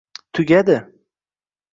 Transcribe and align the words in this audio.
Tugadi 0.33 0.77